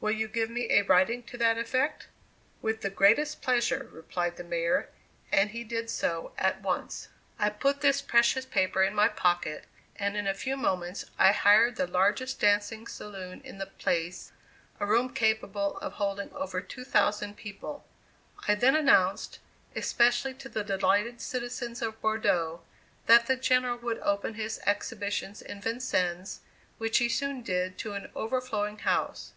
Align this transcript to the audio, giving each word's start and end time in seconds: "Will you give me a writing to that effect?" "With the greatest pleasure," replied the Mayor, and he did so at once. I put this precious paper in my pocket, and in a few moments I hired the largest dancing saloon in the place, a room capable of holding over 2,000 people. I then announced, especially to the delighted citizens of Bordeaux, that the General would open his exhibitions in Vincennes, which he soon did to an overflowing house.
"Will 0.00 0.12
you 0.12 0.28
give 0.28 0.48
me 0.48 0.70
a 0.70 0.80
writing 0.80 1.22
to 1.24 1.36
that 1.36 1.58
effect?" 1.58 2.06
"With 2.62 2.80
the 2.80 2.88
greatest 2.88 3.42
pleasure," 3.42 3.86
replied 3.92 4.36
the 4.38 4.42
Mayor, 4.42 4.88
and 5.30 5.50
he 5.50 5.62
did 5.62 5.90
so 5.90 6.32
at 6.38 6.62
once. 6.62 7.08
I 7.38 7.50
put 7.50 7.82
this 7.82 8.00
precious 8.00 8.46
paper 8.46 8.82
in 8.82 8.94
my 8.94 9.08
pocket, 9.08 9.66
and 9.96 10.16
in 10.16 10.26
a 10.26 10.32
few 10.32 10.56
moments 10.56 11.04
I 11.18 11.32
hired 11.32 11.76
the 11.76 11.86
largest 11.86 12.40
dancing 12.40 12.86
saloon 12.86 13.42
in 13.42 13.58
the 13.58 13.66
place, 13.66 14.32
a 14.80 14.86
room 14.86 15.12
capable 15.12 15.76
of 15.80 15.92
holding 15.92 16.32
over 16.32 16.62
2,000 16.62 17.36
people. 17.36 17.84
I 18.48 18.54
then 18.54 18.74
announced, 18.74 19.38
especially 19.76 20.32
to 20.32 20.48
the 20.48 20.64
delighted 20.64 21.20
citizens 21.20 21.82
of 21.82 22.00
Bordeaux, 22.00 22.62
that 23.04 23.26
the 23.26 23.36
General 23.36 23.76
would 23.76 23.98
open 23.98 24.32
his 24.32 24.60
exhibitions 24.66 25.42
in 25.42 25.60
Vincennes, 25.60 26.40
which 26.78 26.96
he 26.96 27.08
soon 27.10 27.42
did 27.42 27.76
to 27.76 27.92
an 27.92 28.10
overflowing 28.16 28.78
house. 28.78 29.32